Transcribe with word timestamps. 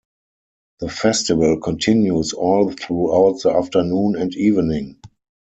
The 0.79 0.89
festival 0.89 1.59
continues 1.59 2.33
all 2.33 2.71
throughout 2.71 3.41
the 3.43 3.51
afternoon 3.55 4.15
and 4.17 4.33
evening. 4.35 4.99